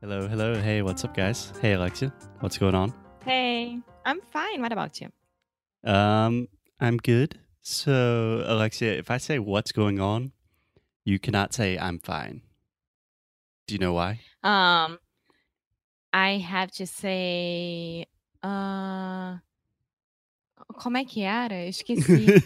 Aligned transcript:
Hello, 0.00 0.26
hello. 0.26 0.54
Hey, 0.54 0.82
what's 0.82 1.04
up, 1.04 1.14
guys? 1.14 1.52
Hey, 1.60 1.72
Alexia. 1.74 2.12
What's 2.40 2.56
going 2.58 2.74
on? 2.74 2.94
Hey, 3.24 3.78
I'm 4.04 4.20
fine. 4.32 4.60
What 4.62 4.72
about 4.72 5.00
you? 5.00 5.08
Um, 5.84 6.48
I'm 6.80 6.96
good. 6.96 7.38
So, 7.62 8.42
Alexia, 8.46 8.94
if 8.94 9.10
I 9.10 9.18
say 9.18 9.38
what's 9.38 9.72
going 9.72 10.00
on, 10.00 10.32
you 11.04 11.18
cannot 11.18 11.52
say 11.52 11.78
I'm 11.78 11.98
fine. 11.98 12.42
Do 13.66 13.74
you 13.74 13.78
know 13.78 13.92
why? 13.92 14.20
Um, 14.42 14.98
I 16.12 16.38
have 16.38 16.70
to 16.72 16.86
say, 16.86 18.06
uh, 18.42 19.36
como 20.78 20.96
é 20.96 21.04
que 21.04 21.22
era? 21.24 21.54
Eu 21.64 21.68
Esqueci. 21.68 22.26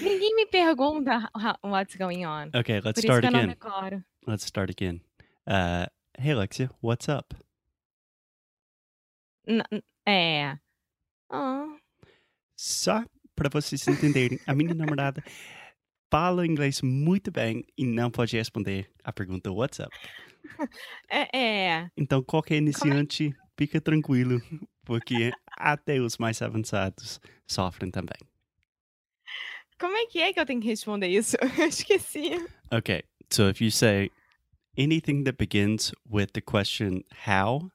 Ninguém 0.00 0.36
me 0.36 0.46
pergunta 0.46 1.28
ho- 1.34 1.68
what's 1.68 1.96
going 1.96 2.24
on. 2.24 2.50
okay, 2.54 2.80
let's 2.80 3.00
Por 3.00 3.06
start 3.06 3.22
que 3.22 3.26
eu 3.26 3.32
não 3.32 3.40
again. 3.40 4.04
Let's 4.28 4.44
start 4.44 4.70
again. 4.70 5.00
Uh, 5.44 5.86
hey, 6.22 6.32
Alexia, 6.32 6.70
what's 6.80 7.08
up? 7.08 7.34
N- 9.46 9.62
É. 10.06 10.56
Oh, 11.30 11.76
Só 12.56 13.04
para 13.34 13.48
vocês 13.48 13.88
entenderem, 13.88 14.38
a 14.46 14.54
minha 14.54 14.74
namorada 14.74 15.22
fala 16.10 16.46
inglês 16.46 16.82
muito 16.82 17.30
bem 17.30 17.64
e 17.76 17.84
não 17.86 18.10
pode 18.10 18.36
responder 18.36 18.90
a 19.02 19.12
pergunta 19.12 19.50
what's 19.50 19.80
up. 19.80 19.92
é, 21.10 21.36
é. 21.38 21.90
Então, 21.96 22.22
qualquer 22.22 22.56
iniciante, 22.56 23.34
fica 23.56 23.80
tranquilo, 23.80 24.40
porque 24.84 25.32
até 25.56 26.00
os 26.00 26.18
mais 26.18 26.40
avançados 26.42 27.20
sofrem 27.46 27.90
também. 27.90 28.18
Como 29.80 29.96
é 29.96 30.06
que 30.06 30.20
é 30.20 30.32
que 30.32 30.38
eu 30.38 30.46
tenho 30.46 30.60
que 30.60 30.68
responder 30.68 31.08
isso? 31.08 31.36
Eu 31.58 31.66
esqueci. 31.66 32.30
Okay, 32.72 33.02
so 33.30 33.48
if 33.48 33.60
you 33.60 33.70
say 33.70 34.10
anything 34.76 35.24
that 35.24 35.38
begins 35.38 35.92
with 36.08 36.32
the 36.32 36.40
question 36.40 37.04
how, 37.12 37.70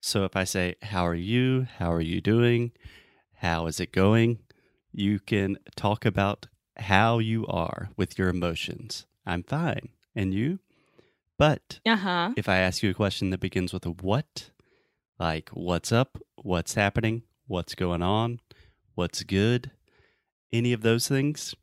so 0.00 0.24
if 0.24 0.36
I 0.36 0.44
say, 0.44 0.76
How 0.82 1.06
are 1.06 1.14
you? 1.14 1.66
How 1.78 1.92
are 1.92 2.00
you 2.00 2.20
doing? 2.20 2.72
How 3.36 3.66
is 3.66 3.80
it 3.80 3.92
going? 3.92 4.38
You 4.92 5.20
can 5.20 5.58
talk 5.76 6.04
about 6.04 6.46
how 6.76 7.18
you 7.18 7.46
are 7.46 7.90
with 7.96 8.18
your 8.18 8.28
emotions. 8.28 9.06
I'm 9.26 9.42
fine. 9.42 9.90
And 10.14 10.32
you? 10.32 10.60
But 11.36 11.80
Aham. 11.86 12.34
if 12.36 12.48
I 12.48 12.58
ask 12.58 12.82
you 12.82 12.90
a 12.90 12.94
question 12.94 13.30
that 13.30 13.40
begins 13.40 13.72
with 13.72 13.86
a 13.86 13.90
what, 13.90 14.50
like 15.18 15.50
what's 15.50 15.92
up, 15.92 16.18
what's 16.36 16.74
happening, 16.74 17.22
what's 17.46 17.74
going 17.74 18.02
on, 18.02 18.40
what's 18.94 19.22
good, 19.22 19.70
any 20.52 20.72
of 20.72 20.82
those 20.82 21.06
things, 21.06 21.54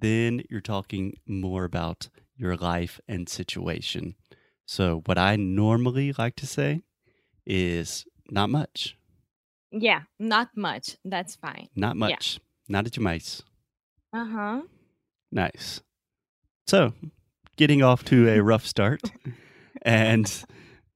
then 0.00 0.42
you're 0.50 0.60
talking 0.60 1.14
more 1.26 1.64
about 1.64 2.08
your 2.36 2.56
life 2.56 3.00
and 3.08 3.28
situation. 3.28 4.14
So, 4.66 5.02
what 5.06 5.18
I 5.18 5.36
normally 5.36 6.12
like 6.12 6.36
to 6.36 6.46
say 6.46 6.82
is 7.46 8.04
not 8.30 8.50
much, 8.50 8.96
Yeah, 9.70 10.02
not 10.18 10.48
much. 10.56 10.96
That's 11.04 11.36
fine. 11.36 11.68
not 11.76 11.96
much, 11.96 12.40
Not 12.68 12.84
demais. 12.86 13.42
Aham. 14.14 14.22
Nice. 14.22 14.22
Uh 14.22 14.24
huh. 14.24 14.62
Nice. 15.32 15.82
So, 16.66 16.92
getting 17.56 17.82
off 17.82 18.04
to 18.04 18.28
a 18.28 18.42
rough 18.50 18.66
start, 18.66 19.02
and 19.82 20.44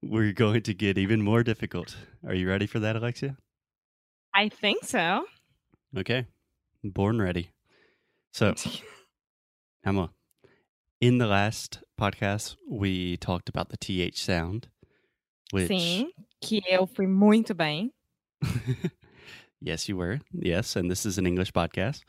we're 0.01 0.33
going 0.33 0.63
to 0.63 0.73
get 0.73 0.97
even 0.97 1.21
more 1.21 1.43
difficult. 1.43 1.95
Are 2.27 2.33
you 2.35 2.47
ready 2.49 2.67
for 2.67 2.79
that, 2.79 2.95
Alexia? 2.95 3.37
I 4.33 4.49
think 4.49 4.83
so. 4.85 5.25
Okay. 5.97 6.25
Born 6.83 7.21
ready. 7.21 7.51
So, 8.33 8.53
Emma, 9.85 10.09
in 11.01 11.17
the 11.17 11.27
last 11.27 11.79
podcast, 11.99 12.55
we 12.69 13.17
talked 13.17 13.49
about 13.49 13.69
the 13.69 13.77
TH 13.77 14.23
sound, 14.23 14.67
which. 15.51 15.67
Sim, 15.67 16.11
que 16.39 16.61
eu 16.69 16.85
fui 16.85 17.07
muito 17.07 17.55
bem. 17.55 17.91
yes, 19.59 19.89
you 19.89 19.97
were. 19.97 20.21
Yes, 20.31 20.75
and 20.75 20.89
this 20.89 21.05
is 21.05 21.17
an 21.17 21.25
English 21.25 21.51
podcast. 21.51 22.03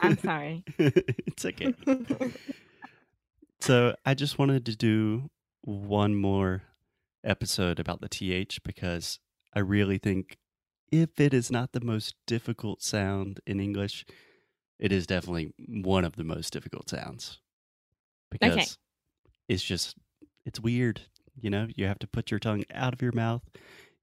I'm 0.00 0.18
sorry. 0.22 0.62
it's 0.78 1.44
okay. 1.44 1.74
So 3.60 3.96
I 4.06 4.14
just 4.14 4.38
wanted 4.38 4.64
to 4.66 4.76
do 4.76 5.30
one 5.62 6.14
more 6.14 6.62
episode 7.24 7.80
about 7.80 8.00
the 8.00 8.08
TH 8.08 8.62
because 8.62 9.18
I 9.52 9.58
really 9.58 9.98
think 9.98 10.38
if 10.92 11.18
it 11.18 11.34
is 11.34 11.50
not 11.50 11.72
the 11.72 11.80
most 11.80 12.14
difficult 12.26 12.82
sound 12.82 13.40
in 13.46 13.58
English, 13.58 14.06
it 14.78 14.92
is 14.92 15.08
definitely 15.08 15.52
one 15.66 16.04
of 16.04 16.14
the 16.14 16.22
most 16.22 16.52
difficult 16.52 16.88
sounds. 16.88 17.40
Because 18.30 18.52
Okay. 18.52 18.66
it's 19.48 19.62
just, 19.62 19.96
it's 20.44 20.60
weird. 20.60 21.00
You 21.40 21.50
know, 21.50 21.68
you 21.76 21.86
have 21.86 21.98
to 22.00 22.06
put 22.06 22.30
your 22.30 22.40
tongue 22.40 22.64
out 22.72 22.92
of 22.92 23.02
your 23.02 23.12
mouth. 23.12 23.42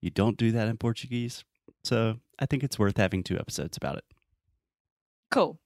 You 0.02 0.10
don't 0.10 0.38
do 0.38 0.52
that 0.52 0.68
in 0.68 0.78
Portuguese. 0.78 1.44
So 1.84 2.20
I 2.40 2.46
think 2.46 2.64
it's 2.64 2.80
worth 2.80 2.98
having 2.98 3.24
two 3.24 3.38
episodes 3.38 3.78
about 3.78 3.98
it. 3.98 4.06
Cool. 5.32 5.60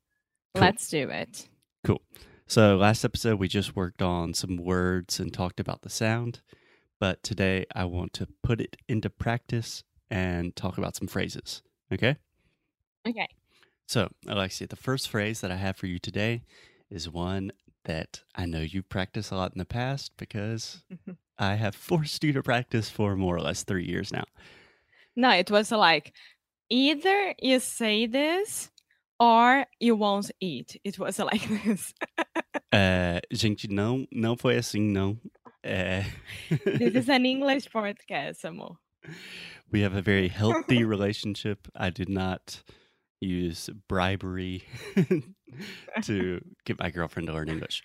Cool. 0.56 0.62
Let's 0.62 0.90
do 0.90 1.10
it. 1.10 1.48
Cool. 1.84 2.02
So, 2.48 2.76
last 2.78 3.06
episode, 3.06 3.40
we 3.40 3.48
just 3.48 3.76
worked 3.76 4.02
on 4.02 4.34
some 4.34 4.58
words 4.58 5.20
and 5.20 5.32
talked 5.32 5.60
about 5.60 5.84
the 5.84 5.90
sound. 5.90 6.42
But 7.00 7.22
today, 7.22 7.66
I 7.76 7.86
want 7.86 8.12
to 8.14 8.28
put 8.42 8.60
it 8.60 8.76
into 8.88 9.10
practice 9.12 9.84
and 10.10 10.56
talk 10.56 10.80
about 10.80 10.96
some 10.96 11.08
phrases. 11.08 11.62
Okay? 11.94 12.16
Okay. 13.08 13.28
So, 13.88 14.10
Alexia, 14.28 14.68
the 14.68 14.76
first 14.76 15.10
phrase 15.10 15.42
that 15.42 15.52
I 15.52 15.58
have 15.58 15.78
for 15.78 15.86
you 15.86 16.00
today 16.00 16.42
is 16.90 17.08
one 17.08 17.52
that 17.90 18.22
I 18.36 18.46
know 18.46 18.62
you 18.62 18.84
practiced 18.84 19.32
a 19.32 19.36
lot 19.36 19.52
in 19.54 19.60
the 19.60 19.66
past 19.66 20.12
because 20.18 20.84
I 21.40 21.56
have 21.56 21.76
forced 21.76 22.24
you 22.24 22.34
to 22.34 22.44
practice 22.44 22.88
for 22.90 23.16
more 23.16 23.36
or 23.36 23.42
less 23.42 23.64
three 23.64 23.86
years 23.86 24.12
now. 24.14 24.26
No, 25.16 25.32
it 25.32 25.50
was 25.50 25.72
like 25.72 26.14
either 26.70 27.34
you 27.42 27.60
say 27.60 28.06
this 28.06 28.70
or 29.20 29.66
you 29.80 29.96
won't 29.96 30.30
eat. 30.40 30.80
It 30.84 31.00
was 31.00 31.18
like 31.32 31.48
this. 31.64 31.94
Uh, 32.72 33.20
gente, 33.34 33.68
não, 33.68 34.06
não 34.14 34.38
foi 34.38 34.58
assim, 34.58 34.82
não. 34.92 35.18
Uh, 35.66 36.04
this 36.64 36.96
is 36.96 37.10
an 37.10 37.26
English 37.34 37.70
podcast, 37.70 38.46
amor. 38.46 38.78
we 39.72 39.82
have 39.82 39.96
a 39.96 40.02
very 40.02 40.28
healthy 40.30 40.84
relationship. 40.96 41.68
I 41.76 41.90
did 41.90 42.08
not 42.10 42.62
use 43.20 43.70
bribery 43.88 44.64
to 46.04 46.40
get 46.66 46.80
my 46.80 46.90
girlfriend 46.90 47.28
to 47.28 47.34
learn 47.34 47.50
English. 47.50 47.84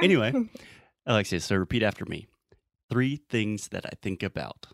Anyway, 0.00 0.32
Alexia, 1.06 1.40
so 1.40 1.56
repeat 1.56 1.82
after 1.82 2.04
me. 2.04 2.26
Three 2.90 3.16
things 3.16 3.68
that 3.68 3.86
I 3.86 3.92
think 4.02 4.22
about. 4.22 4.66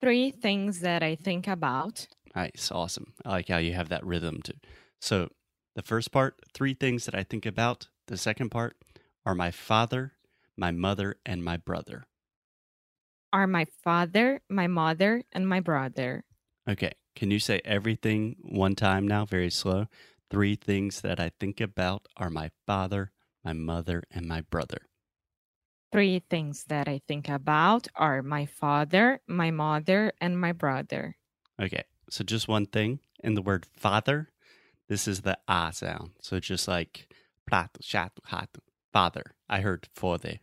Three 0.00 0.30
things 0.30 0.80
that 0.80 1.02
I 1.02 1.14
think 1.14 1.46
about. 1.46 2.06
Nice, 2.34 2.70
awesome. 2.72 3.14
I 3.24 3.30
like 3.30 3.48
how 3.48 3.58
you 3.58 3.72
have 3.74 3.88
that 3.90 4.04
rhythm 4.04 4.42
too. 4.42 4.54
So, 5.00 5.28
the 5.74 5.82
first 5.82 6.12
part, 6.12 6.40
three 6.52 6.74
things 6.74 7.06
that 7.06 7.14
I 7.14 7.22
think 7.22 7.46
about. 7.46 7.88
The 8.08 8.16
second 8.16 8.50
part 8.50 8.76
are 9.24 9.34
my 9.34 9.50
father, 9.50 10.12
my 10.56 10.70
mother, 10.70 11.16
and 11.24 11.42
my 11.44 11.56
brother. 11.56 12.04
Are 13.32 13.46
my 13.46 13.66
father, 13.82 14.42
my 14.50 14.66
mother, 14.66 15.22
and 15.32 15.48
my 15.48 15.60
brother. 15.60 16.24
Okay, 16.68 16.92
can 17.16 17.30
you 17.30 17.38
say 17.38 17.60
everything 17.64 18.36
one 18.42 18.74
time 18.74 19.06
now, 19.08 19.24
very 19.24 19.50
slow? 19.50 19.86
Three 20.32 20.56
things 20.56 21.02
that 21.02 21.20
I 21.20 21.30
think 21.38 21.60
about 21.60 22.08
are 22.16 22.30
my 22.30 22.50
father, 22.66 23.12
my 23.44 23.52
mother, 23.52 24.02
and 24.10 24.26
my 24.26 24.40
brother. 24.40 24.88
Three 25.92 26.22
things 26.30 26.64
that 26.68 26.88
I 26.88 27.02
think 27.06 27.28
about 27.28 27.88
are 27.96 28.22
my 28.22 28.46
father, 28.46 29.20
my 29.26 29.50
mother, 29.50 30.14
and 30.22 30.40
my 30.40 30.52
brother. 30.52 31.18
Okay, 31.60 31.84
so 32.08 32.24
just 32.24 32.48
one 32.48 32.64
thing. 32.64 33.00
In 33.22 33.34
the 33.34 33.42
word 33.42 33.66
father, 33.76 34.30
this 34.88 35.06
is 35.06 35.20
the 35.20 35.36
ah 35.48 35.68
sound. 35.68 36.12
So 36.22 36.40
just 36.40 36.66
like 36.66 37.14
prato, 37.46 37.80
chato, 37.82 38.22
rato, 38.32 38.60
father. 38.90 39.34
I 39.50 39.60
heard 39.60 39.86
fode. 39.94 40.38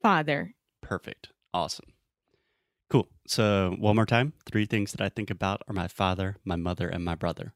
Father, 0.00 0.54
Perfect. 0.80 1.28
Awesome. 1.52 1.92
Cool. 2.88 3.08
So 3.26 3.76
one 3.78 3.96
more 3.96 4.06
time. 4.06 4.32
Three 4.46 4.64
things 4.64 4.92
that 4.92 5.02
I 5.02 5.10
think 5.10 5.28
about 5.28 5.60
are 5.68 5.74
my 5.74 5.88
father, 5.88 6.36
my 6.42 6.56
mother, 6.56 6.88
and 6.88 7.04
my 7.04 7.14
brother. 7.14 7.52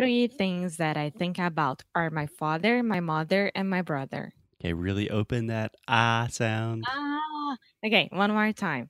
Three 0.00 0.28
things 0.28 0.78
that 0.78 0.96
I 0.96 1.10
think 1.10 1.38
about 1.38 1.82
are 1.94 2.08
my 2.08 2.24
father, 2.24 2.82
my 2.82 3.00
mother, 3.00 3.52
and 3.54 3.68
my 3.68 3.82
brother. 3.82 4.32
Okay, 4.56 4.72
really 4.72 5.10
open 5.10 5.48
that 5.48 5.74
ah 5.88 6.26
sound. 6.30 6.84
Ah, 6.88 7.58
okay, 7.84 8.08
one 8.10 8.32
more 8.32 8.50
time. 8.54 8.88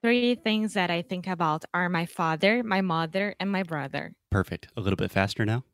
Three 0.00 0.34
things 0.34 0.72
that 0.72 0.90
I 0.90 1.02
think 1.02 1.26
about 1.26 1.66
are 1.74 1.90
my 1.90 2.06
father, 2.06 2.64
my 2.64 2.80
mother, 2.80 3.34
and 3.38 3.52
my 3.52 3.64
brother. 3.64 4.14
Perfect. 4.30 4.68
A 4.78 4.80
little 4.80 4.96
bit 4.96 5.10
faster 5.10 5.44
now. 5.44 5.64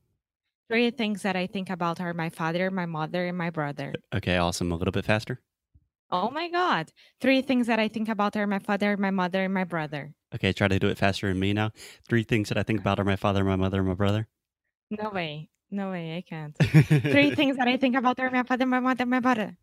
Three 0.68 0.90
things 0.90 1.22
that 1.22 1.36
I 1.36 1.46
think 1.46 1.70
about 1.70 2.00
are 2.00 2.12
my 2.12 2.28
father, 2.28 2.68
my 2.68 2.86
mother, 2.86 3.28
and 3.28 3.38
my 3.38 3.50
brother. 3.50 3.94
Okay, 4.12 4.36
awesome. 4.36 4.72
A 4.72 4.74
little 4.74 4.90
bit 4.90 5.04
faster. 5.04 5.38
Oh 6.10 6.28
my 6.28 6.50
God. 6.50 6.90
Three 7.20 7.42
things 7.42 7.68
that 7.68 7.78
I 7.78 7.86
think 7.86 8.08
about 8.08 8.34
are 8.34 8.48
my 8.48 8.58
father, 8.58 8.96
my 8.96 9.12
mother, 9.12 9.44
and 9.44 9.54
my 9.54 9.62
brother. 9.62 10.14
Okay, 10.34 10.52
try 10.52 10.66
to 10.66 10.80
do 10.80 10.88
it 10.88 10.98
faster 10.98 11.28
than 11.28 11.38
me 11.38 11.52
now. 11.52 11.70
Three 12.08 12.24
things 12.24 12.48
that 12.48 12.58
I 12.58 12.64
think 12.64 12.80
about 12.80 12.98
are 12.98 13.04
my 13.04 13.14
father, 13.14 13.44
my 13.44 13.54
mother, 13.54 13.78
and 13.78 13.86
my 13.86 13.94
brother. 13.94 14.26
No 15.00 15.10
way. 15.10 15.48
No 15.70 15.90
way. 15.90 16.18
I 16.18 16.20
can't. 16.20 16.54
Three 16.58 17.34
things 17.34 17.56
that 17.56 17.66
I 17.66 17.78
think 17.78 17.96
about 17.96 18.20
are 18.20 18.30
my 18.30 18.42
father, 18.42 18.66
my 18.66 18.78
mother, 18.78 19.06
my 19.06 19.20
brother. 19.20 19.56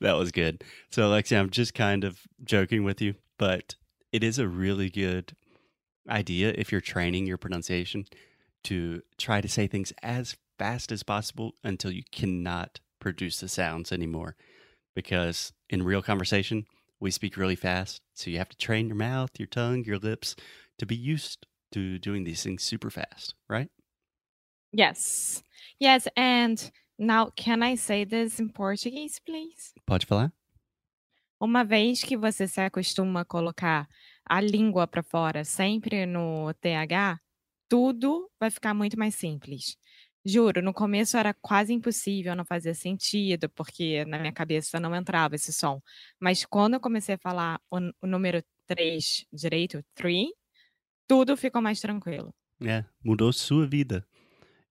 that 0.00 0.14
was 0.16 0.30
good. 0.30 0.62
So, 0.90 1.08
Alexia, 1.08 1.40
I'm 1.40 1.50
just 1.50 1.74
kind 1.74 2.04
of 2.04 2.20
joking 2.44 2.84
with 2.84 3.00
you, 3.00 3.16
but 3.36 3.74
it 4.12 4.22
is 4.22 4.38
a 4.38 4.46
really 4.46 4.90
good 4.90 5.34
idea 6.08 6.54
if 6.56 6.70
you're 6.70 6.80
training 6.80 7.26
your 7.26 7.36
pronunciation 7.36 8.04
to 8.64 9.02
try 9.16 9.40
to 9.40 9.48
say 9.48 9.66
things 9.66 9.92
as 10.00 10.36
fast 10.56 10.92
as 10.92 11.02
possible 11.02 11.54
until 11.64 11.90
you 11.90 12.04
cannot 12.12 12.78
produce 13.00 13.40
the 13.40 13.48
sounds 13.48 13.90
anymore. 13.90 14.36
Because 14.94 15.52
in 15.68 15.82
real 15.82 16.02
conversation, 16.02 16.66
we 17.00 17.10
speak 17.10 17.36
really 17.36 17.56
fast. 17.56 18.02
So 18.14 18.30
you 18.30 18.38
have 18.38 18.48
to 18.50 18.56
train 18.56 18.86
your 18.86 18.96
mouth, 18.96 19.30
your 19.36 19.48
tongue, 19.48 19.82
your 19.84 19.98
lips 19.98 20.36
to 20.78 20.86
be 20.86 20.96
used 20.96 21.44
to 21.72 21.98
doing 21.98 22.24
these 22.24 22.42
things 22.42 22.62
super 22.62 22.90
fast, 22.90 23.34
right? 23.48 23.70
Yes. 24.72 25.42
Yes, 25.80 26.08
and 26.16 26.70
now 26.98 27.30
can 27.36 27.62
I 27.62 27.76
say 27.76 28.04
this 28.04 28.40
in 28.40 28.50
Portuguese, 28.50 29.20
please? 29.24 29.72
Pode 29.86 30.06
falar? 30.06 30.32
Uma 31.40 31.64
vez 31.64 32.02
que 32.02 32.16
você 32.16 32.48
se 32.48 32.60
acostuma 32.60 33.20
a 33.20 33.24
colocar 33.24 33.88
a 34.28 34.40
língua 34.40 34.86
para 34.86 35.02
fora 35.02 35.44
sempre 35.44 36.04
no 36.04 36.52
TH, 36.54 37.20
tudo 37.68 38.28
vai 38.40 38.50
ficar 38.50 38.74
muito 38.74 38.98
mais 38.98 39.14
simples. 39.14 39.76
Juro, 40.24 40.60
no 40.60 40.74
começo 40.74 41.16
era 41.16 41.32
quase 41.32 41.72
impossível, 41.72 42.34
não 42.34 42.44
fazia 42.44 42.74
sentido, 42.74 43.48
porque 43.50 44.04
na 44.04 44.18
minha 44.18 44.32
cabeça 44.32 44.80
não 44.80 44.94
entrava 44.94 45.36
esse 45.36 45.52
som. 45.52 45.80
Mas 46.20 46.44
quando 46.44 46.74
eu 46.74 46.80
comecei 46.80 47.14
a 47.14 47.18
falar 47.18 47.60
o, 47.70 47.78
o 48.02 48.06
número 48.06 48.42
3 48.66 49.24
direito, 49.32 49.82
3, 49.94 50.28
tudo 51.08 51.36
ficou 51.36 51.60
mais 51.62 51.80
tranquilo. 51.80 52.32
É, 52.62 52.84
mudou 53.04 53.32
sua 53.32 53.66
vida. 53.66 54.06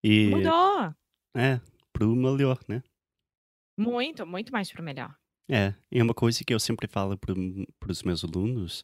E 0.03 0.27
Mudou! 0.27 0.93
é, 1.35 1.59
pro 1.91 2.15
melhor, 2.15 2.59
né? 2.67 2.83
Muito, 3.77 4.25
muito 4.25 4.51
mais 4.51 4.71
pro 4.71 4.83
melhor. 4.83 5.13
É, 5.49 5.73
e 5.91 6.01
uma 6.01 6.13
coisa 6.13 6.43
que 6.43 6.53
eu 6.53 6.59
sempre 6.59 6.87
falo 6.87 7.17
para 7.17 7.91
os 7.91 8.03
meus 8.03 8.23
alunos 8.23 8.83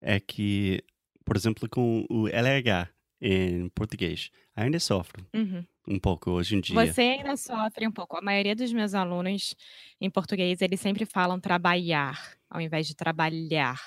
é 0.00 0.18
que, 0.18 0.82
por 1.24 1.36
exemplo, 1.36 1.68
com 1.68 2.06
o 2.08 2.26
LH 2.28 2.88
em 3.20 3.68
português, 3.70 4.30
ainda 4.54 4.78
sofro 4.78 5.26
Uhum. 5.34 5.64
um 5.88 5.98
pouco 5.98 6.30
hoje 6.30 6.54
em 6.56 6.60
dia. 6.60 6.74
Você 6.86 7.02
ainda 7.02 7.36
sofre 7.36 7.86
um 7.86 7.92
pouco. 7.92 8.16
A 8.16 8.22
maioria 8.22 8.54
dos 8.54 8.72
meus 8.72 8.94
alunos 8.94 9.54
em 10.00 10.08
português, 10.08 10.62
eles 10.62 10.80
sempre 10.80 11.04
falam 11.04 11.38
trabalhar, 11.40 12.36
ao 12.48 12.60
invés 12.60 12.86
de 12.86 12.94
trabalhar. 12.94 13.78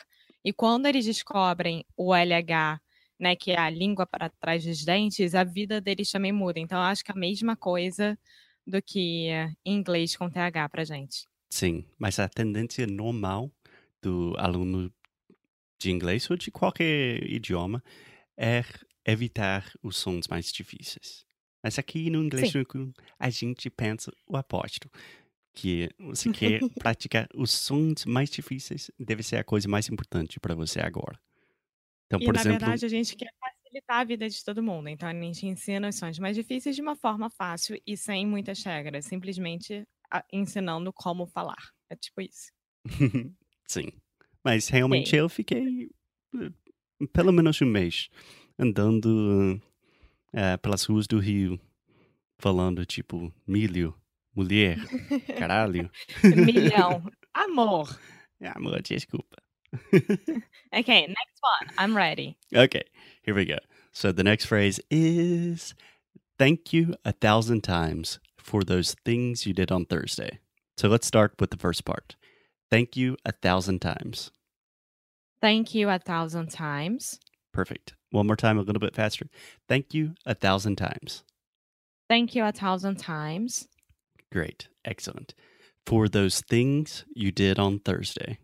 E 0.44 0.52
quando 0.52 0.86
eles 0.86 1.06
descobrem 1.06 1.86
o 1.96 2.14
LH, 2.14 2.80
né, 3.22 3.36
que 3.36 3.52
é 3.52 3.60
a 3.60 3.70
língua 3.70 4.08
para 4.08 4.30
trás 4.30 4.66
dos 4.66 4.84
dentes, 4.84 5.36
a 5.36 5.44
vida 5.44 5.80
deles 5.80 6.10
também 6.10 6.32
muda. 6.32 6.60
Então, 6.60 6.80
eu 6.80 6.86
acho 6.86 7.06
que 7.06 7.12
é 7.12 7.14
a 7.14 7.18
mesma 7.18 7.56
coisa 7.56 8.18
do 8.66 8.82
que 8.82 9.28
em 9.64 9.76
inglês 9.76 10.16
com 10.16 10.28
TH 10.28 10.68
pra 10.70 10.84
gente. 10.84 11.28
Sim, 11.52 11.86
mas 12.00 12.18
a 12.18 12.28
tendência 12.28 12.88
normal 12.88 13.52
do 14.02 14.34
aluno 14.40 14.92
de 15.80 15.92
inglês 15.92 16.28
ou 16.32 16.36
de 16.36 16.50
qualquer 16.50 17.24
idioma 17.24 17.84
é 18.36 18.64
evitar 19.06 19.72
os 19.84 19.98
sons 19.98 20.28
mais 20.28 20.52
difíceis. 20.52 21.24
Mas 21.64 21.78
aqui 21.78 22.10
no 22.10 22.24
inglês 22.24 22.52
Sim. 22.52 22.94
a 23.20 23.30
gente 23.30 23.70
pensa 23.70 24.12
o 24.26 24.36
oposto, 24.36 24.90
que 25.54 25.90
você 26.00 26.32
quer 26.34 26.62
praticar 26.80 27.28
os 27.36 27.52
sons 27.52 28.04
mais 28.06 28.32
difíceis, 28.32 28.90
deve 29.00 29.22
ser 29.22 29.38
a 29.38 29.44
coisa 29.44 29.68
mais 29.68 29.90
importante 29.90 30.40
para 30.40 30.56
você 30.56 30.80
agora. 30.80 31.20
Então, 32.12 32.20
E 32.20 32.26
por 32.26 32.34
na 32.34 32.42
exemplo, 32.42 32.60
verdade 32.60 32.86
a 32.86 32.90
gente 32.90 33.16
quer 33.16 33.32
facilitar 33.40 34.00
a 34.02 34.04
vida 34.04 34.28
de 34.28 34.44
todo 34.44 34.62
mundo. 34.62 34.90
Então 34.90 35.08
a 35.08 35.14
gente 35.14 35.48
ensina 35.48 35.88
os 35.88 35.96
sons 35.96 36.20
mais 36.20 36.36
difíceis 36.36 36.76
de 36.76 36.82
uma 36.82 36.96
forma 36.96 37.30
fácil 37.30 37.82
e 37.88 37.96
sem 37.96 38.28
muitas 38.28 38.62
regras, 38.64 39.06
simplesmente 39.06 39.88
ensinando 40.32 40.92
como 40.92 41.26
falar. 41.26 41.72
É 41.90 41.96
tipo 41.96 42.20
isso. 42.20 42.52
sim. 43.66 43.94
Mas 44.44 44.68
realmente 44.68 45.12
Sim. 45.12 45.18
eu 45.18 45.30
fiquei 45.30 45.90
eh, 46.36 46.50
pelo 47.14 47.32
menos 47.32 47.62
um 47.62 47.66
mês 47.66 48.10
andando 48.60 49.62
eh, 50.34 50.58
pelas 50.58 50.84
ruas 50.84 51.08
do 51.08 51.20
Rio, 51.20 51.60
falando 52.40 52.86
tipo 52.86 53.34
milho, 53.48 53.96
mulher, 54.36 54.78
caralho. 55.38 55.90
Milhão. 56.46 57.04
Amor. 57.34 57.98
Amor, 58.56 58.82
desculpa. 58.82 59.41
Okay, 60.74 61.02
next 61.02 61.40
one. 61.42 61.76
I'm 61.78 61.98
ready. 61.98 62.38
Okay, 62.56 62.84
here 63.24 63.36
we 63.36 63.44
go. 63.44 63.58
So 63.92 64.14
the 64.14 64.24
next 64.24 64.46
phrase 64.46 64.80
is 64.90 65.74
thank 66.40 66.72
you 66.72 66.96
a 67.04 67.12
thousand 67.12 67.62
times 67.62 68.20
for 68.38 68.64
those 68.64 68.96
things 69.06 69.46
you 69.46 69.54
did 69.54 69.70
on 69.70 69.86
Thursday. 69.86 70.40
So 70.78 70.88
let's 70.88 71.06
start 71.06 71.34
with 71.40 71.52
the 71.52 71.58
first 71.58 71.84
part. 71.84 72.16
Thank 72.70 72.96
you 72.96 73.18
a 73.26 73.34
thousand 73.34 73.80
times. 73.80 74.32
Thank 75.42 75.76
you 75.76 75.90
a 75.90 76.00
thousand 76.00 76.52
times. 76.52 77.20
Perfect. 77.52 77.94
One 78.12 78.28
more 78.28 78.38
time, 78.38 78.58
a 78.58 78.62
little 78.62 78.80
bit 78.80 78.96
faster. 78.96 79.26
Thank 79.68 79.94
you 79.94 80.14
a 80.26 80.34
thousand 80.34 80.78
times. 80.78 81.24
Thank 82.08 82.34
you 82.34 82.46
a 82.46 82.52
thousand 82.54 82.96
times. 82.96 83.68
Great. 84.32 84.70
Excellent. 84.86 85.34
For 85.86 86.08
those 86.08 86.40
things 86.42 87.04
you 87.14 87.32
did 87.32 87.60
on 87.60 87.80
Thursday. 87.80 88.38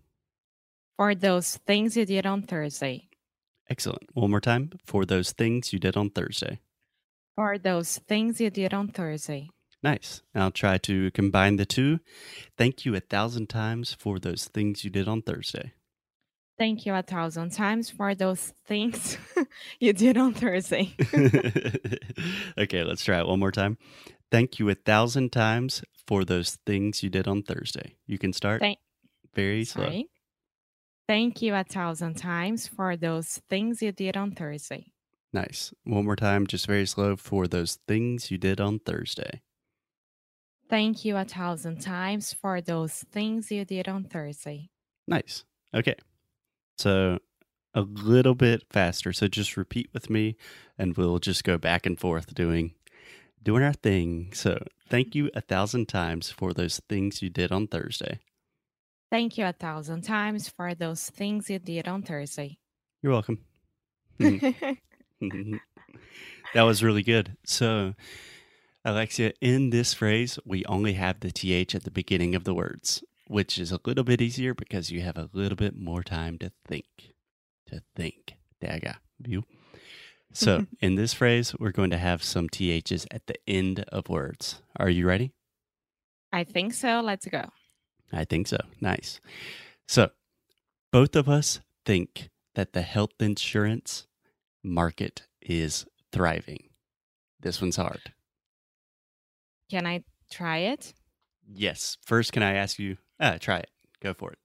For 0.97 1.13
those 1.13 1.57
things 1.57 1.95
you 1.95 2.05
did 2.05 2.25
on 2.25 2.41
Thursday. 2.41 3.07
Excellent. 3.69 4.09
One 4.13 4.31
more 4.31 4.41
time. 4.41 4.71
For 4.83 5.05
those 5.05 5.31
things 5.31 5.71
you 5.71 5.79
did 5.79 5.95
on 5.95 6.09
Thursday. 6.09 6.59
For 7.35 7.57
those 7.57 7.99
things 7.99 8.41
you 8.41 8.49
did 8.49 8.73
on 8.73 8.88
Thursday. 8.88 9.49
Nice. 9.83 10.23
I'll 10.33 10.51
try 10.51 10.79
to 10.79 11.11
combine 11.11 11.57
the 11.57 11.65
two. 11.65 11.99
Thank 12.57 12.83
you 12.83 12.95
a 12.95 12.99
thousand 12.99 13.47
times 13.47 13.94
for 13.94 14.17
those 14.17 14.45
things 14.45 14.83
you 14.83 14.89
did 14.89 15.07
on 15.07 15.21
Thursday. 15.21 15.73
Thank 16.57 16.88
you 16.88 16.95
a 16.95 17.03
thousand 17.03 17.51
times 17.51 17.91
for 17.91 18.15
those 18.15 18.53
things 18.65 19.19
you 19.79 19.94
did 19.94 20.17
on 20.17 20.33
Thursday. 20.33 20.95
okay, 22.57 22.83
let's 22.83 23.05
try 23.05 23.19
it 23.19 23.27
one 23.27 23.39
more 23.39 23.51
time. 23.51 23.77
Thank 24.31 24.57
you 24.57 24.67
a 24.69 24.73
thousand 24.73 25.31
times 25.31 25.83
for 26.07 26.25
those 26.25 26.57
things 26.65 27.03
you 27.03 27.11
did 27.11 27.27
on 27.27 27.44
Thursday. 27.44 27.97
You 28.07 28.17
can 28.17 28.33
start 28.33 28.61
Thank- 28.61 28.79
very 29.35 29.65
slow. 29.65 30.03
Thank 31.07 31.42
you 31.42 31.56
a 31.56 31.63
thousand 31.63 32.15
times 32.15 32.68
for 32.68 32.98
those 32.98 33.42
things 33.50 33.81
you 33.81 33.94
did 33.94 34.18
on 34.18 34.31
Thursday. 34.31 34.92
Nice. 35.31 35.74
One 35.86 36.06
more 36.06 36.18
time, 36.18 36.48
just 36.48 36.68
very 36.68 36.86
slow 36.86 37.15
for 37.15 37.48
those 37.48 37.80
things 37.88 38.30
you 38.30 38.38
did 38.38 38.59
on 38.59 38.80
Thursday. 38.80 39.42
Thank 40.69 41.06
you 41.06 41.15
a 41.15 41.24
thousand 41.24 41.80
times 41.80 42.33
for 42.33 42.59
those 42.59 43.06
things 43.12 43.51
you 43.51 43.63
did 43.63 43.88
on 43.88 44.04
Thursday. 44.04 44.69
Nice. 45.07 45.45
Okay. 45.73 45.95
So 46.78 47.19
a 47.73 47.81
little 47.81 48.35
bit 48.35 48.64
faster. 48.69 49.14
So 49.14 49.30
just 49.30 49.56
repeat 49.56 49.90
with 49.94 50.09
me 50.09 50.35
and 50.78 50.97
we'll 50.97 51.19
just 51.19 51.45
go 51.45 51.57
back 51.57 51.85
and 51.85 51.97
forth 51.97 52.33
doing 52.33 52.73
doing 53.42 53.64
our 53.64 53.73
thing. 53.73 54.31
So 54.33 54.61
thank 54.90 55.16
you 55.16 55.30
a 55.33 55.40
thousand 55.40 55.87
times 55.87 56.31
for 56.31 56.54
those 56.54 56.81
things 56.90 57.21
you 57.21 57.30
did 57.30 57.52
on 57.52 57.68
Thursday. 57.68 58.19
Thank 59.09 59.37
you 59.37 59.45
a 59.45 59.54
thousand 59.54 60.02
times 60.02 60.49
for 60.49 60.76
those 60.76 61.09
things 61.09 61.49
you 61.49 61.59
did 61.59 61.87
on 61.87 62.04
Thursday. 62.04 62.59
You're 63.02 63.14
welcome. 63.14 63.40
Mm-hmm. 64.19 65.26
Mm-hmm. 65.26 65.56
that 66.56 66.64
was 66.64 66.83
really 66.83 67.04
good. 67.04 67.37
So 67.45 67.94
Alexia, 68.83 69.33
in 69.42 69.69
this 69.69 69.94
phrase, 69.94 70.40
we 70.44 70.66
only 70.66 70.94
have 70.94 71.19
the 71.19 71.31
TH 71.31 71.76
at 71.76 71.83
the 71.83 71.92
beginning 71.92 72.33
of 72.33 72.45
the 72.45 72.54
words, 72.54 73.04
which 73.28 73.59
is 73.59 73.71
a 73.71 73.80
little 73.85 74.04
bit 74.04 74.21
easier 74.21 74.54
because 74.56 74.90
you 74.90 75.02
have 75.02 75.18
a 75.18 75.30
little 75.33 75.56
bit 75.56 75.76
more 75.76 76.02
time 76.02 76.40
to 76.40 76.52
think. 76.68 76.85
To 77.68 77.83
think. 77.95 78.37
Daga. 78.64 78.95
View. 79.19 79.44
So 80.33 80.66
in 80.81 80.95
this 80.95 81.14
phrase, 81.14 81.54
we're 81.59 81.71
going 81.71 81.92
to 81.92 81.97
have 81.97 82.23
some 82.23 82.47
THs 82.49 83.06
at 83.11 83.28
the 83.28 83.35
end 83.47 83.81
of 83.90 84.09
words. 84.09 84.61
Are 84.78 84.90
you 84.90 85.06
ready? 85.06 85.31
I 86.31 86.44
think 86.44 86.73
so. 86.73 87.02
Let's 87.02 87.26
go. 87.28 87.49
I 88.11 88.26
think 88.26 88.47
so. 88.47 88.57
Nice. 88.81 89.19
So 89.87 90.09
both 90.92 91.16
of 91.16 91.28
us 91.30 91.59
think 91.85 92.30
that 92.56 92.73
the 92.73 92.81
health 92.81 93.14
insurance 93.19 94.07
market 94.64 95.28
is 95.42 95.85
thriving. 96.11 96.69
This 97.40 97.61
one's 97.61 97.76
hard. 97.76 98.14
Can 99.69 99.85
I 99.85 100.04
try 100.31 100.59
it? 100.59 100.94
Yes. 101.47 101.97
First, 102.06 102.33
can 102.33 102.44
I 102.44 102.54
ask 102.54 102.80
you? 102.80 102.97
Ah, 103.19 103.37
try 103.40 103.57
it. 103.57 103.69
Go 104.02 104.14
for 104.14 104.31
it. 104.31 104.40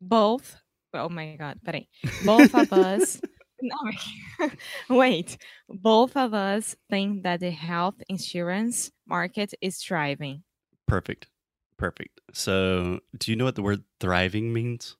Both. 0.00 0.56
Oh 0.92 1.08
my 1.08 1.36
God. 1.36 1.58
Peraí. 1.66 1.86
Both 2.24 2.54
of 2.54 2.72
us. 2.72 3.20
No, 3.62 4.48
wait. 4.90 5.38
Both 5.70 6.18
of 6.18 6.34
us 6.34 6.76
think 6.90 7.22
that 7.22 7.40
the 7.40 7.50
health 7.50 7.94
insurance 8.10 8.90
market 9.08 9.54
is 9.62 9.78
thriving. 9.78 10.42
Perfect. 10.86 11.28
Perfect. 11.76 12.20
So, 12.32 13.00
do 13.18 13.30
you 13.30 13.36
know 13.36 13.44
what 13.44 13.56
the 13.56 13.62
word 13.62 13.82
thriving 14.00 14.52
means? 14.52 14.96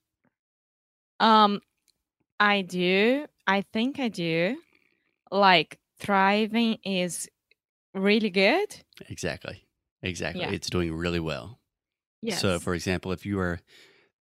Um, 1.20 1.60
I 2.40 2.62
do. 2.62 3.26
I 3.46 3.62
think 3.62 4.00
I 4.00 4.08
do. 4.08 4.56
Like 5.30 5.78
thriving 5.98 6.78
is 6.84 7.28
really 7.94 8.30
good. 8.30 8.76
Exactly. 9.08 9.66
Exactly. 10.02 10.42
Yeah. 10.42 10.50
It's 10.50 10.68
doing 10.68 10.92
really 10.92 11.20
well. 11.20 11.60
Yes. 12.20 12.40
So, 12.40 12.58
for 12.58 12.74
example, 12.74 13.12
if 13.12 13.24
you 13.24 13.38
are 13.40 13.60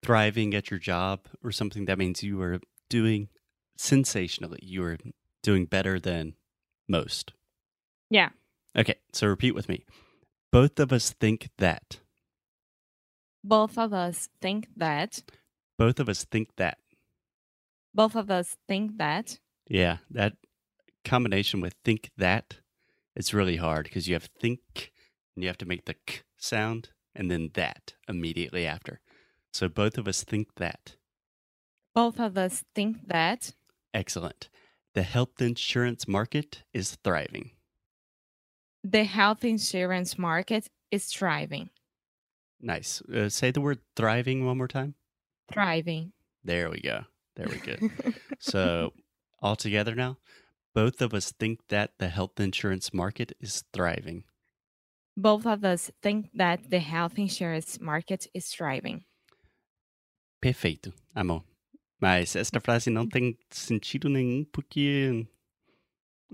thriving 0.02 0.54
at 0.54 0.70
your 0.70 0.80
job 0.80 1.20
or 1.44 1.52
something, 1.52 1.84
that 1.86 1.98
means 1.98 2.22
you 2.22 2.40
are 2.42 2.60
doing 2.88 3.28
sensationally. 3.76 4.60
You 4.62 4.84
are 4.84 4.98
doing 5.42 5.66
better 5.66 5.98
than 6.00 6.34
most. 6.88 7.32
Yeah. 8.10 8.30
Okay, 8.76 8.96
so 9.12 9.26
repeat 9.26 9.54
with 9.54 9.68
me. 9.68 9.84
Both 10.52 10.78
of 10.80 10.92
us 10.92 11.10
think 11.10 11.50
that. 11.58 11.99
Both 13.42 13.78
of 13.78 13.92
us 13.92 14.28
think 14.40 14.68
that. 14.76 15.22
Both 15.78 15.98
of 16.00 16.08
us 16.08 16.24
think 16.24 16.50
that. 16.56 16.78
Both 17.94 18.14
of 18.14 18.30
us 18.30 18.56
think 18.68 18.98
that. 18.98 19.38
Yeah, 19.68 19.98
that 20.10 20.34
combination 21.04 21.60
with 21.60 21.74
think 21.84 22.10
that, 22.16 22.58
it's 23.16 23.34
really 23.34 23.56
hard 23.56 23.84
because 23.84 24.06
you 24.08 24.14
have 24.14 24.28
think 24.40 24.92
and 25.34 25.42
you 25.42 25.48
have 25.48 25.58
to 25.58 25.66
make 25.66 25.86
the 25.86 25.94
k 26.06 26.20
sound 26.38 26.90
and 27.14 27.30
then 27.30 27.50
that 27.54 27.94
immediately 28.08 28.66
after. 28.66 29.00
So 29.52 29.68
both 29.68 29.98
of 29.98 30.06
us 30.06 30.22
think 30.22 30.48
that. 30.56 30.96
Both 31.94 32.20
of 32.20 32.38
us 32.38 32.64
think 32.74 33.08
that. 33.08 33.52
Excellent. 33.92 34.48
The 34.94 35.02
health 35.02 35.40
insurance 35.40 36.06
market 36.06 36.62
is 36.72 36.96
thriving. 37.02 37.50
The 38.84 39.04
health 39.04 39.44
insurance 39.44 40.16
market 40.18 40.68
is 40.90 41.06
thriving. 41.06 41.70
Nice. 42.60 43.02
Uh, 43.02 43.28
say 43.28 43.50
the 43.50 43.60
word 43.60 43.78
thriving 43.96 44.44
one 44.44 44.58
more 44.58 44.68
time. 44.68 44.94
Thriving. 45.52 46.12
There 46.44 46.70
we 46.70 46.80
go. 46.80 47.04
There 47.36 47.48
we 47.48 47.58
go. 47.58 47.76
so, 48.38 48.92
all 49.40 49.56
together 49.56 49.94
now, 49.94 50.18
both 50.74 51.00
of 51.00 51.14
us 51.14 51.32
think 51.32 51.60
that 51.68 51.92
the 51.98 52.08
health 52.08 52.38
insurance 52.38 52.92
market 52.92 53.32
is 53.40 53.64
thriving. 53.72 54.24
Both 55.16 55.46
of 55.46 55.64
us 55.64 55.90
think 56.02 56.30
that 56.34 56.70
the 56.70 56.78
health 56.78 57.18
insurance 57.18 57.80
market 57.80 58.26
is 58.32 58.48
thriving. 58.48 59.04
Perfeito, 60.40 60.92
amor. 61.14 61.42
Mas 62.00 62.34
esta 62.34 62.60
frase 62.60 62.88
não 62.88 63.06
tem 63.06 63.36
sentido 63.50 64.08
nenhum 64.08 64.44
porque. 64.44 65.26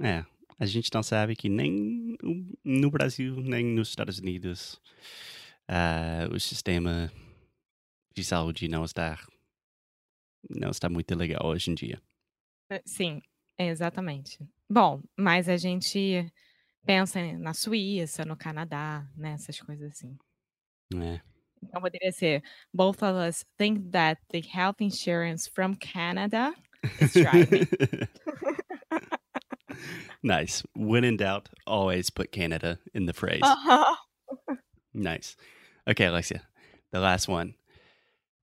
É, 0.00 0.24
a 0.58 0.66
gente 0.66 0.90
não 0.92 1.02
sabe 1.02 1.34
que 1.34 1.48
nem 1.48 2.16
no 2.64 2.90
Brasil, 2.90 3.36
nem 3.36 3.64
nos 3.64 3.88
Estados 3.88 4.18
Unidos, 4.18 4.80
ah, 5.68 6.28
o 6.32 6.38
sistema 6.38 7.10
de 8.14 8.24
saúde 8.24 8.68
não 8.68 8.84
está. 8.84 9.18
Não 10.48 10.70
está 10.70 10.88
muito 10.88 11.14
legal 11.14 11.44
hoje 11.44 11.70
em 11.70 11.74
dia. 11.74 12.00
Eh, 12.70 12.82
Sim, 12.86 13.20
exatamente. 13.58 14.38
Bom, 14.70 15.02
mas 15.16 15.48
a 15.48 15.56
gente 15.56 16.32
pensa 16.84 17.20
na 17.38 17.52
Suíça, 17.52 18.24
no 18.24 18.36
Canadá, 18.36 19.08
né? 19.16 19.32
Essas 19.32 19.60
coisas 19.60 19.92
assim. 19.92 20.16
É. 20.94 21.20
Então 21.62 21.80
poderia 21.80 22.12
ser 22.12 22.42
Both 22.72 23.02
of 23.02 23.28
us 23.28 23.44
think 23.58 23.90
that 23.90 24.20
the 24.30 24.40
health 24.40 24.80
insurance 24.80 25.48
from 25.48 25.74
Canada 25.74 26.54
is 27.00 27.12
thriving. 27.12 27.66
nice. 30.22 30.62
When 30.76 31.04
in 31.04 31.16
doubt, 31.16 31.48
always 31.66 32.10
put 32.10 32.30
Canada 32.30 32.78
in 32.94 33.06
the 33.06 33.12
phrase. 33.12 33.42
Uh-huh. 33.42 33.96
Nice. 34.94 35.36
Okay, 35.88 36.06
Alexia, 36.06 36.42
the 36.90 37.00
last 37.00 37.28
one. 37.28 37.54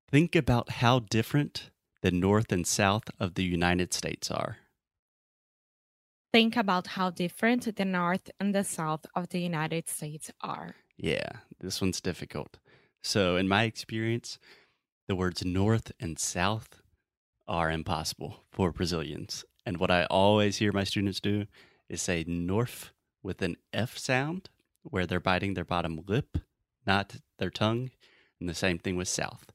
Think 0.09 0.35
about 0.35 0.69
how 0.69 0.99
different 0.99 1.71
the 2.01 2.11
North 2.11 2.51
and 2.51 2.65
South 2.65 3.09
of 3.19 3.33
the 3.35 3.43
United 3.43 3.93
States 3.93 4.31
are. 4.31 4.57
Think 6.31 6.55
about 6.55 6.87
how 6.87 7.09
different 7.09 7.75
the 7.75 7.85
North 7.85 8.31
and 8.39 8.55
the 8.55 8.63
South 8.63 9.05
of 9.13 9.29
the 9.29 9.39
United 9.39 9.89
States 9.89 10.31
are. 10.41 10.75
Yeah, 10.97 11.29
this 11.59 11.81
one's 11.81 12.01
difficult. 12.01 12.57
So, 13.01 13.35
in 13.35 13.47
my 13.47 13.63
experience, 13.63 14.39
the 15.07 15.15
words 15.15 15.43
North 15.43 15.91
and 15.99 16.17
South 16.17 16.81
are 17.45 17.69
impossible 17.69 18.45
for 18.51 18.71
Brazilians. 18.71 19.43
And 19.65 19.77
what 19.77 19.91
I 19.91 20.05
always 20.05 20.57
hear 20.57 20.71
my 20.71 20.85
students 20.85 21.19
do 21.19 21.45
is 21.89 22.01
say 22.01 22.23
North 22.25 22.91
with 23.21 23.41
an 23.41 23.57
F 23.73 23.97
sound, 23.97 24.49
where 24.83 25.05
they're 25.05 25.19
biting 25.19 25.53
their 25.53 25.65
bottom 25.65 26.01
lip, 26.07 26.37
not 26.85 27.15
their 27.39 27.49
tongue. 27.49 27.91
And 28.39 28.49
the 28.49 28.53
same 28.53 28.77
thing 28.77 28.95
with 28.95 29.07
South. 29.07 29.51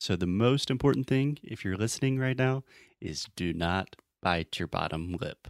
So, 0.00 0.16
the 0.16 0.26
most 0.26 0.70
important 0.70 1.06
thing, 1.06 1.38
if 1.42 1.64
you're 1.64 1.76
listening 1.76 2.18
right 2.18 2.38
now, 2.38 2.62
is 3.00 3.26
do 3.36 3.52
not 3.52 3.96
bite 4.22 4.58
your 4.58 4.68
bottom 4.68 5.16
lip. 5.20 5.48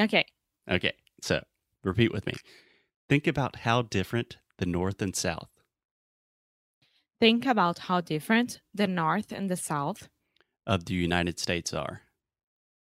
Ok. 0.00 0.24
Okay, 0.68 0.92
so 1.20 1.42
repeat 1.84 2.12
with 2.12 2.26
me. 2.26 2.34
Think 3.08 3.26
about 3.26 3.56
how 3.56 3.82
different 3.82 4.38
the 4.58 4.66
North 4.66 5.02
and 5.02 5.14
South 5.14 5.48
Think 7.20 7.44
about 7.44 7.80
how 7.80 8.00
different 8.00 8.62
the 8.72 8.86
North 8.86 9.30
and 9.30 9.50
the 9.50 9.56
South 9.56 10.08
of 10.66 10.86
the 10.86 10.94
United 10.94 11.38
States 11.38 11.74
are. 11.74 12.00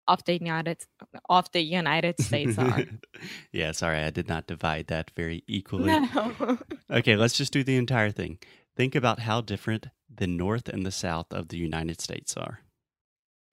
Of 0.08 0.24
the 0.24 0.34
United 0.34 0.86
of 1.28 1.50
the 1.52 1.60
United 1.60 2.20
States 2.20 2.58
are. 2.58 2.84
yeah, 3.52 3.72
sorry, 3.72 3.98
I 3.98 4.10
did 4.10 4.28
not 4.28 4.46
divide 4.46 4.88
that 4.88 5.12
very 5.14 5.44
equally. 5.46 5.86
no. 6.14 6.58
Okay, 6.90 7.16
let's 7.16 7.36
just 7.36 7.52
do 7.52 7.62
the 7.62 7.76
entire 7.76 8.10
thing. 8.10 8.38
Think 8.76 8.94
about 8.94 9.20
how 9.20 9.40
different 9.40 9.86
the 10.12 10.26
North 10.26 10.68
and 10.68 10.84
the 10.84 10.90
South 10.90 11.32
of 11.32 11.48
the 11.48 11.58
United 11.58 12.00
States 12.00 12.36
are. 12.36 12.60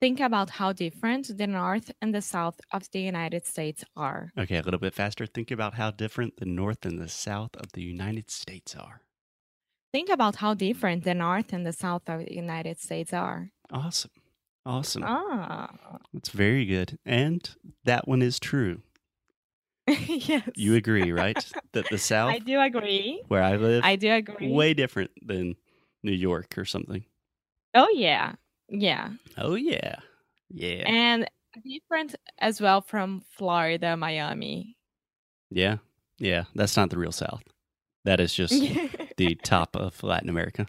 Think 0.00 0.20
about 0.20 0.50
how 0.50 0.72
different 0.72 1.38
the 1.38 1.46
North 1.46 1.90
and 2.02 2.14
the 2.14 2.20
South 2.20 2.60
of 2.70 2.90
the 2.92 3.00
United 3.00 3.46
States 3.46 3.84
are. 3.96 4.32
Okay, 4.38 4.58
a 4.58 4.62
little 4.62 4.80
bit 4.80 4.94
faster. 4.94 5.26
Think 5.26 5.50
about 5.50 5.74
how 5.74 5.90
different 5.90 6.36
the 6.36 6.44
North 6.44 6.84
and 6.84 7.00
the 7.00 7.08
South 7.08 7.56
of 7.56 7.72
the 7.72 7.82
United 7.82 8.30
States 8.30 8.74
are. 8.76 9.00
Think 9.92 10.10
about 10.10 10.36
how 10.36 10.52
different 10.52 11.04
the 11.04 11.14
North 11.14 11.52
and 11.52 11.64
the 11.64 11.72
South 11.72 12.02
of 12.08 12.26
the 12.26 12.34
United 12.34 12.78
States 12.78 13.14
are. 13.14 13.52
Awesome. 13.70 14.10
Awesome. 14.66 15.04
Ah. 15.06 15.70
That's 16.12 16.30
very 16.30 16.66
good. 16.66 16.98
And 17.06 17.48
that 17.84 18.06
one 18.08 18.20
is 18.20 18.40
true. 18.40 18.82
yes. 19.88 20.42
You 20.56 20.74
agree, 20.74 21.12
right? 21.12 21.38
that 21.72 21.88
the 21.90 21.98
South, 22.12 22.32
I 22.32 22.40
do 22.40 22.60
agree. 22.60 23.22
where 23.28 23.42
I 23.42 23.54
live, 23.56 23.84
I 23.84 23.94
do 23.94 24.12
agree. 24.12 24.50
way 24.50 24.74
different 24.74 25.12
than 25.24 25.54
New 26.02 26.10
York 26.12 26.58
or 26.58 26.64
something. 26.64 27.04
Oh 27.74 27.88
yeah. 27.94 28.32
Yeah. 28.68 29.10
Oh 29.38 29.54
yeah, 29.54 29.94
yeah, 30.50 30.82
And 30.88 31.30
different 31.64 32.16
as 32.40 32.60
well 32.60 32.80
from 32.80 33.22
Florida, 33.38 33.96
Miami. 33.96 34.76
yeah, 35.50 35.76
yeah. 36.18 36.44
That's 36.56 36.76
not 36.76 36.90
the 36.90 36.98
real 36.98 37.12
South. 37.12 37.44
That 38.04 38.18
is 38.18 38.34
just 38.34 38.52
the 39.16 39.36
top 39.44 39.76
of 39.76 40.02
Latin 40.02 40.28
America. 40.28 40.66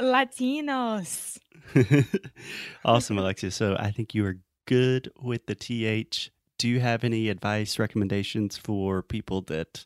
Latinos. 0.00 1.38
awesome, 2.84 3.18
Alexia. 3.18 3.50
So 3.50 3.76
I 3.78 3.90
think 3.90 4.14
you 4.14 4.24
are 4.24 4.38
good 4.66 5.10
with 5.20 5.46
the 5.46 5.54
TH. 5.54 6.30
Do 6.58 6.68
you 6.68 6.80
have 6.80 7.04
any 7.04 7.28
advice, 7.28 7.78
recommendations 7.78 8.56
for 8.56 9.02
people 9.02 9.42
that 9.42 9.84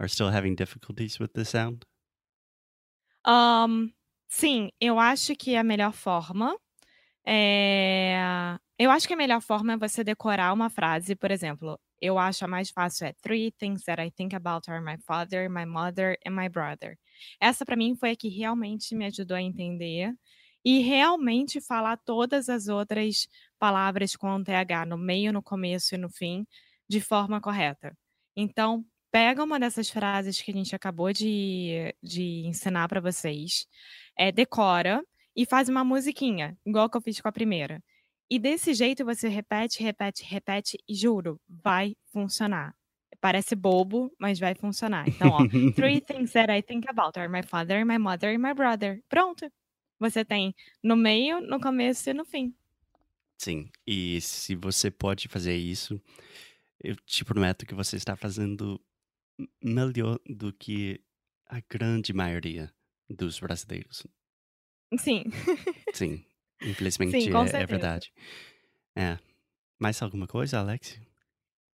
are 0.00 0.08
still 0.08 0.30
having 0.30 0.54
difficulties 0.54 1.18
with 1.18 1.34
the 1.34 1.44
sound? 1.44 1.84
Ahn, 3.24 3.92
sim, 4.28 4.70
eu 4.80 4.98
acho 4.98 5.34
que 5.36 5.56
a 5.56 5.62
melhor 5.62 5.92
forma 5.92 6.56
é 7.26 8.58
eu 8.78 8.90
acho 8.92 9.08
que 9.08 9.14
a 9.14 9.16
melhor 9.16 9.40
forma 9.40 9.72
é 9.72 9.76
você 9.76 10.04
decorar 10.04 10.52
uma 10.52 10.70
frase, 10.70 11.16
por 11.16 11.32
exemplo, 11.32 11.78
eu 12.00 12.18
acho 12.18 12.44
a 12.44 12.48
mais 12.48 12.70
fácil 12.70 13.06
é 13.06 13.12
"Three 13.22 13.50
things 13.52 13.84
that 13.84 14.00
I 14.02 14.10
think 14.10 14.34
about 14.34 14.70
are 14.70 14.80
my 14.84 14.98
father, 15.06 15.48
my 15.50 15.64
mother 15.66 16.16
and 16.26 16.32
my 16.32 16.48
brother". 16.48 16.98
Essa 17.40 17.64
pra 17.64 17.76
mim 17.76 17.94
foi 17.96 18.12
a 18.12 18.16
que 18.16 18.28
realmente 18.28 18.94
me 18.94 19.06
ajudou 19.06 19.36
a 19.36 19.42
entender 19.42 20.12
e 20.64 20.80
realmente 20.80 21.60
falar 21.60 21.96
todas 21.98 22.48
as 22.48 22.68
outras 22.68 23.28
palavras 23.58 24.16
com 24.16 24.42
TH 24.42 24.86
no 24.86 24.98
meio, 24.98 25.32
no 25.32 25.42
começo 25.42 25.94
e 25.94 25.98
no 25.98 26.08
fim, 26.10 26.46
de 26.88 27.00
forma 27.00 27.40
correta. 27.40 27.96
Então, 28.36 28.84
pega 29.10 29.42
uma 29.44 29.58
dessas 29.60 29.88
frases 29.90 30.40
que 30.42 30.50
a 30.50 30.54
gente 30.54 30.74
acabou 30.76 31.12
de 31.12 31.94
de 32.02 32.46
ensinar 32.46 32.88
pra 32.88 33.00
vocês, 33.00 33.66
eh, 34.18 34.32
decora 34.32 35.02
e 35.36 35.46
faz 35.46 35.68
uma 35.68 35.84
musiquinha, 35.84 36.56
igual 36.66 36.90
que 36.90 36.96
eu 36.96 37.00
fiz 37.02 37.20
com 37.20 37.28
a 37.28 37.32
primeira. 37.32 37.82
E 38.30 38.38
desse 38.38 38.74
jeito 38.74 39.04
você 39.04 39.28
repete, 39.28 39.82
repete, 39.82 40.24
repete 40.24 40.78
e 40.88 40.94
juro, 40.94 41.40
vai 41.48 41.94
funcionar. 42.12 42.74
Parece 43.20 43.56
bobo, 43.56 44.12
mas 44.20 44.38
vai 44.38 44.54
funcionar. 44.54 45.08
Então, 45.08 45.30
ó, 45.30 45.46
"Three 45.74 46.00
things 46.02 46.32
that 46.32 46.50
I 46.52 46.62
think 46.62 46.86
about 46.88 47.18
are 47.18 47.28
my 47.28 47.42
father, 47.42 47.84
my 47.86 47.98
mother 47.98 48.34
and 48.34 48.40
my 48.40 48.54
brother". 48.54 49.02
Pronto. 49.08 49.50
Você 50.00 50.24
tem 50.24 50.54
no 50.82 50.94
meio, 50.96 51.40
no 51.40 51.58
começo 51.60 52.10
e 52.10 52.14
no 52.14 52.24
fim. 52.24 52.54
Sim, 53.40 53.70
e 53.86 54.20
se 54.20 54.54
você 54.56 54.90
pode 54.90 55.28
fazer 55.28 55.54
isso, 55.56 56.00
eu 56.82 56.96
te 56.96 57.24
prometo 57.24 57.66
que 57.66 57.74
você 57.74 57.96
está 57.96 58.16
fazendo 58.16 58.80
melhor 59.62 60.20
do 60.26 60.52
que 60.52 61.04
a 61.46 61.60
grande 61.60 62.12
maioria 62.12 62.74
dos 63.10 63.40
brasileiros. 63.40 64.06
Sim. 64.98 65.30
Sim, 65.92 66.24
infelizmente 66.62 67.12
Sim, 67.20 67.30
é 67.30 67.62
é 67.62 67.66
verdade. 67.66 68.12
É. 68.96 69.18
Mais 69.80 70.02
alguma 70.02 70.26
coisa, 70.28 70.58
Alex? 70.60 71.00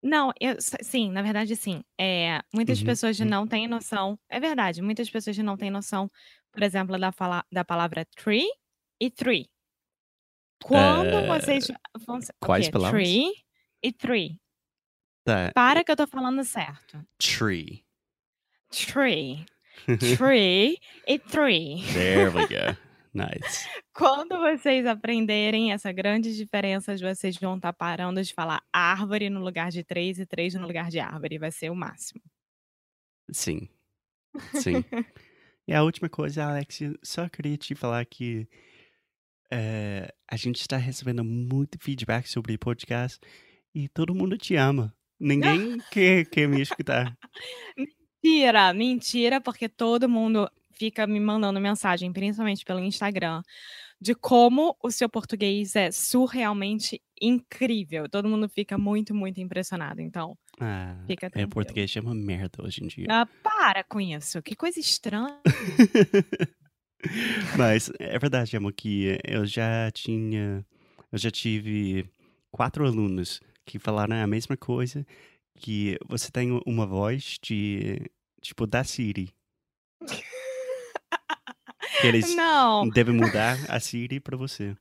Não, 0.03 0.33
eu 0.41 0.57
sim, 0.61 1.11
na 1.11 1.23
verdade 1.23 1.57
sim. 1.57 1.83
Eh, 1.99 2.41
muitas 2.53 2.79
Uhum, 2.81 2.85
pessoas 2.85 3.19
hum. 3.21 3.25
não 3.25 3.47
têm 3.47 3.67
noção 3.67 4.19
é 4.29 4.38
verdade, 4.38 4.83
muitas 4.83 5.09
pessoas 5.11 5.37
não 5.38 5.57
têm 5.57 5.71
noção, 5.71 6.11
por 6.53 6.62
exemplo, 6.62 6.99
da 6.99 7.11
fala 7.11 7.45
da 7.50 7.64
palavra 7.64 8.05
tree 8.17 8.47
e 9.00 9.11
three. 9.11 9.49
Quando 10.62 11.11
Eh, 11.17 11.26
vocês 11.26 11.67
vão 12.07 12.19
quais 12.41 12.67
quê? 12.67 12.73
palavras? 12.73 13.03
Tree 13.03 13.33
e 13.83 13.93
three. 13.93 14.41
Tá, 15.25 15.55
Para 15.55 15.83
que 15.85 15.91
eu 15.93 15.97
tô 15.97 16.07
falando 16.07 16.45
certo. 16.45 17.05
Tree. 17.19 17.85
Tree. 18.71 19.47
Tree 19.99 20.79
e 21.07 21.19
three. 21.19 21.83
There 21.93 22.31
we 22.31 22.45
go. 22.47 22.76
Nice. 23.14 23.68
Quando 23.94 24.37
vocês 24.38 24.85
aprenderem 24.87 25.73
essa 25.73 25.92
grande 25.92 26.35
diferença 26.35 26.97
vocês 26.97 27.37
vão 27.37 27.56
estar 27.56 27.73
parando 27.73 28.21
de 28.21 28.35
falar 28.35 28.61
árvore 28.73 29.30
no 29.30 29.40
lugar 29.40 29.71
de 29.71 29.85
três 29.85 30.18
e 30.18 30.26
três 30.26 30.54
no 30.54 30.66
lugar 30.66 30.90
de 30.90 30.99
árvore, 30.99 31.38
vai 31.38 31.52
ser 31.52 31.71
o 31.71 31.76
máximo. 31.76 32.21
Sim. 33.33 33.68
Sim. 34.54 34.85
E 35.66 35.73
a 35.73 35.83
última 35.83 36.11
coisa, 36.11 36.44
Alex, 36.44 36.78
só 37.02 37.26
queria 37.26 37.56
te 37.56 37.75
falar 37.75 38.04
que, 38.04 38.47
eh, 39.50 40.12
a 40.30 40.37
gente 40.37 40.61
está 40.61 40.76
recebendo 40.76 41.25
muito 41.25 41.78
feedback 41.80 42.28
sobre 42.28 42.59
podcast 42.59 43.18
e 43.75 43.88
todo 43.88 44.14
mundo 44.14 44.37
te 44.37 44.56
ama. 44.56 44.94
Ninguém 45.18 45.78
quer 45.90 46.26
quer 46.26 46.47
me 46.47 46.61
escutar. 46.61 47.16
Mentira, 48.23 48.75
mentira, 48.75 49.40
porque 49.40 49.66
todo 49.66 50.06
mundo 50.06 50.50
fica 50.76 51.07
me 51.07 51.21
mandando 51.21 51.61
mensagem, 51.61 52.12
principalmente 52.12 52.64
pelo 52.64 52.81
Instagram, 52.81 53.43
de 54.00 54.14
como 54.14 54.76
o 54.83 54.90
seu 54.90 55.09
português 55.09 55.76
é 55.76 55.90
surrealmente 55.90 57.00
incrível. 57.21 58.09
Todo 58.09 58.28
mundo 58.28 58.49
fica 58.49 58.76
muito, 58.76 59.14
muito 59.14 59.40
impressionado, 59.40 60.00
então 60.00 60.37
Ah, 60.61 60.97
fica 61.07 61.26
é, 61.26 61.31
tranquilo. 61.31 61.50
português 61.50 61.97
é 61.97 62.00
uma 62.00 62.14
merda 62.14 62.62
hoje 62.62 62.85
em 62.85 62.88
dia. 62.88 63.07
Ah, 63.09 63.26
para 63.43 63.83
com 63.85 64.00
isso, 64.00 64.43
que 64.43 64.54
coisa 64.54 64.78
estranha. 64.81 65.40
Mas 67.59 67.90
é 67.99 68.19
verdade, 68.19 68.57
amor, 68.57 68.73
que 68.73 69.19
eu 69.25 69.47
já 69.47 69.90
tinha 69.93 70.64
eu 71.12 71.19
já 71.19 71.31
tive 71.31 72.11
4 72.50 72.87
alunos 72.87 73.40
que 73.64 73.78
falaram 73.78 74.16
a 74.16 74.26
mesma 74.26 74.57
coisa, 74.57 75.07
que 75.59 75.97
você 76.09 76.31
tem 76.31 76.61
uma 76.66 76.87
voz 76.87 77.38
de 77.43 78.00
tipo, 78.43 78.66
da 78.66 78.85
Siri. 78.85 79.33
Que 82.01 82.07
eles 82.07 82.35
Não. 82.35 82.89
devem 82.89 83.15
mudar 83.15 83.57
a 83.69 83.79
Siri 83.81 84.21
pra 84.21 84.37
você. 84.37 84.77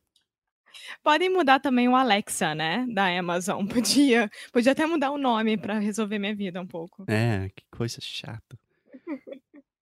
Podem 1.04 1.30
mudar 1.30 1.60
também 1.60 1.88
o 1.88 1.96
Alexa, 1.96 2.56
né, 2.56 2.86
da 2.92 3.06
Amazon. 3.18 3.66
Podia 3.68 4.30
podia 4.52 4.72
até 4.72 4.86
mudar 4.88 5.12
o 5.12 5.18
nome 5.18 5.56
pra 5.58 5.78
resolver 5.80 6.18
minha 6.18 6.36
vida 6.36 6.60
um 6.60 6.68
pouco. 6.68 7.06
É, 7.08 7.50
que 7.56 7.64
coisa 7.72 8.00
chata. 8.02 8.58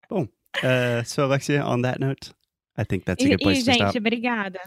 Bom, 0.10 0.24
uh, 0.24 1.06
so 1.06 1.22
Alexia, 1.22 1.64
on 1.66 1.82
that 1.84 2.00
note, 2.00 2.32
I 2.78 2.84
think 2.86 3.06
that's 3.06 3.24
a 3.24 3.28
E 3.28 3.30
good 3.32 3.44
place 3.44 3.62
e 3.62 3.66
to 3.66 3.72
gente, 3.72 3.82
stop. 3.84 3.98
obrigada. 4.00 4.60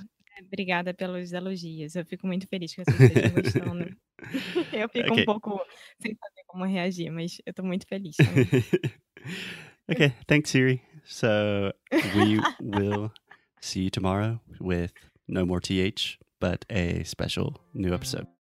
Obrigada 0.47 0.95
pelos 0.95 1.33
elogios. 1.33 1.95
Eu 1.95 2.04
fico 2.07 2.26
muito 2.26 2.47
feliz 2.49 2.75
que 2.75 2.85
vocês 2.85 3.00
estejam 3.00 3.33
gostando. 3.33 3.97
Eu 4.73 4.88
fico 4.88 5.11
um 5.11 5.12
Ok. 5.14 5.25
pouco 5.25 5.66
sem 6.00 6.14
saber 6.14 6.42
como 6.47 6.64
reagir, 6.64 7.11
mas 7.11 7.38
eu 7.45 7.52
tô 7.52 7.62
muito 7.64 7.85
feliz 7.88 8.14
okay, 9.90 10.12
thanks, 10.28 10.50
Siri. 10.50 10.81
So 11.04 11.73
we 12.14 12.40
will 12.61 13.12
see 13.61 13.82
you 13.82 13.90
tomorrow 13.90 14.40
with 14.61 14.92
no 15.28 15.44
more 15.44 15.61
TH, 15.61 16.18
but 16.40 16.64
a 16.71 17.04
special 17.04 17.61
new 17.75 17.94
episode. 17.94 18.26